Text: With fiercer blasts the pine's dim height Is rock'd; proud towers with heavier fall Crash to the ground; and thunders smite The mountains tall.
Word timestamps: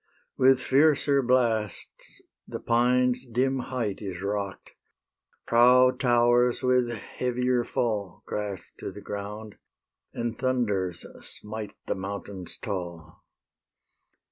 With 0.35 0.59
fiercer 0.59 1.21
blasts 1.21 2.23
the 2.47 2.59
pine's 2.59 3.23
dim 3.23 3.59
height 3.59 3.99
Is 4.01 4.19
rock'd; 4.19 4.71
proud 5.45 5.99
towers 5.99 6.63
with 6.63 6.89
heavier 6.89 7.63
fall 7.63 8.23
Crash 8.25 8.73
to 8.79 8.91
the 8.91 8.99
ground; 9.01 9.57
and 10.11 10.39
thunders 10.39 11.05
smite 11.21 11.75
The 11.85 11.93
mountains 11.93 12.57
tall. 12.57 13.21